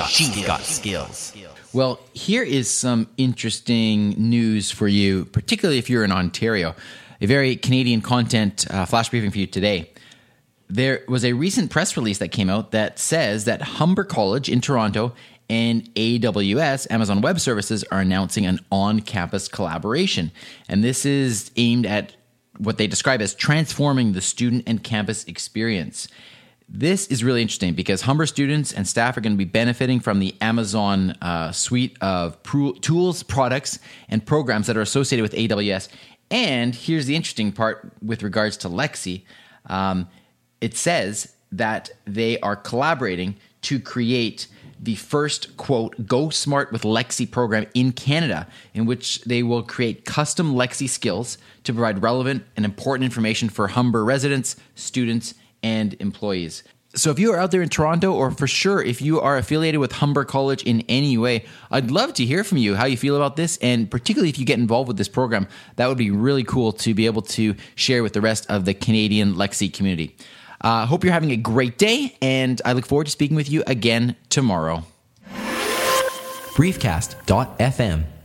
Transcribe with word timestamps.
got 0.00 0.10
She's 0.10 0.30
skills. 0.30 0.46
got 0.46 0.64
skills. 0.64 1.36
Well, 1.72 2.00
here 2.12 2.42
is 2.42 2.68
some 2.70 3.08
interesting 3.16 4.10
news 4.16 4.70
for 4.70 4.88
you, 4.88 5.26
particularly 5.26 5.78
if 5.78 5.88
you're 5.88 6.04
in 6.04 6.12
Ontario. 6.12 6.74
A 7.20 7.26
very 7.26 7.54
Canadian 7.54 8.00
content 8.00 8.66
uh, 8.70 8.86
flash 8.86 9.10
briefing 9.10 9.30
for 9.30 9.38
you 9.38 9.46
today. 9.46 9.90
There 10.68 11.02
was 11.06 11.24
a 11.24 11.32
recent 11.34 11.70
press 11.70 11.96
release 11.96 12.18
that 12.18 12.28
came 12.28 12.48
out 12.48 12.70
that 12.70 12.98
says 12.98 13.44
that 13.44 13.60
Humber 13.60 14.04
College 14.04 14.48
in 14.48 14.60
Toronto 14.60 15.12
and 15.48 15.92
AWS, 15.94 16.90
Amazon 16.90 17.20
Web 17.20 17.40
Services, 17.40 17.84
are 17.90 18.00
announcing 18.00 18.46
an 18.46 18.60
on 18.70 19.00
campus 19.00 19.48
collaboration. 19.48 20.30
And 20.68 20.82
this 20.82 21.04
is 21.04 21.50
aimed 21.56 21.86
at 21.86 22.14
what 22.58 22.78
they 22.78 22.86
describe 22.86 23.20
as 23.20 23.34
transforming 23.34 24.12
the 24.12 24.20
student 24.20 24.64
and 24.66 24.82
campus 24.82 25.24
experience. 25.24 26.08
This 26.72 27.08
is 27.08 27.24
really 27.24 27.42
interesting 27.42 27.74
because 27.74 28.02
Humber 28.02 28.26
students 28.26 28.72
and 28.72 28.86
staff 28.86 29.16
are 29.16 29.20
going 29.20 29.32
to 29.32 29.38
be 29.38 29.44
benefiting 29.44 29.98
from 29.98 30.20
the 30.20 30.36
Amazon 30.40 31.16
uh, 31.20 31.50
suite 31.50 31.96
of 32.00 32.40
tools, 32.80 33.24
products, 33.24 33.80
and 34.08 34.24
programs 34.24 34.68
that 34.68 34.76
are 34.76 34.80
associated 34.80 35.22
with 35.22 35.32
AWS. 35.32 35.88
And 36.30 36.72
here's 36.72 37.06
the 37.06 37.16
interesting 37.16 37.50
part 37.50 37.90
with 38.00 38.22
regards 38.22 38.56
to 38.58 38.68
Alexa 38.68 39.18
um, 39.66 40.08
it 40.60 40.76
says 40.76 41.34
that 41.52 41.90
they 42.06 42.38
are 42.40 42.54
collaborating 42.54 43.36
to 43.62 43.80
create 43.80 44.46
the 44.80 44.94
first 44.94 45.56
quote 45.56 46.06
go 46.06 46.30
smart 46.30 46.72
with 46.72 46.84
Alexa 46.84 47.26
program 47.26 47.66
in 47.74 47.92
canada 47.92 48.46
in 48.72 48.86
which 48.86 49.20
they 49.22 49.42
will 49.42 49.62
create 49.62 50.06
custom 50.06 50.54
Alexa 50.54 50.88
skills 50.88 51.36
to 51.64 51.74
provide 51.74 52.02
relevant 52.02 52.44
and 52.56 52.64
important 52.64 53.04
information 53.04 53.50
for 53.50 53.68
humber 53.68 54.04
residents 54.04 54.56
students 54.74 55.34
and 55.62 55.94
employees. 56.00 56.62
So 56.94 57.12
if 57.12 57.20
you 57.20 57.32
are 57.32 57.38
out 57.38 57.52
there 57.52 57.62
in 57.62 57.68
toronto 57.68 58.12
or 58.12 58.32
for 58.32 58.48
sure 58.48 58.82
if 58.82 59.00
you 59.00 59.20
are 59.20 59.36
affiliated 59.36 59.80
with 59.80 59.92
humber 59.92 60.24
college 60.24 60.64
in 60.64 60.82
any 60.88 61.16
way 61.16 61.44
i'd 61.70 61.88
love 61.88 62.12
to 62.14 62.24
hear 62.24 62.42
from 62.42 62.58
you 62.58 62.74
how 62.74 62.84
you 62.84 62.96
feel 62.96 63.14
about 63.14 63.36
this 63.36 63.58
and 63.58 63.88
particularly 63.88 64.28
if 64.28 64.40
you 64.40 64.44
get 64.44 64.58
involved 64.58 64.88
with 64.88 64.96
this 64.96 65.08
program 65.08 65.46
that 65.76 65.86
would 65.86 65.96
be 65.96 66.10
really 66.10 66.42
cool 66.42 66.72
to 66.72 66.92
be 66.92 67.06
able 67.06 67.22
to 67.22 67.54
share 67.76 68.02
with 68.02 68.12
the 68.12 68.20
rest 68.20 68.44
of 68.50 68.64
the 68.64 68.74
canadian 68.74 69.34
Alexa 69.34 69.68
community. 69.68 70.16
Uh, 70.60 70.84
hope 70.84 71.04
you're 71.04 71.12
having 71.12 71.30
a 71.30 71.36
great 71.36 71.78
day, 71.78 72.16
and 72.20 72.60
I 72.64 72.74
look 72.74 72.84
forward 72.84 73.04
to 73.04 73.10
speaking 73.10 73.36
with 73.36 73.50
you 73.50 73.62
again 73.66 74.16
tomorrow. 74.28 74.84
Briefcast.fm 76.54 78.19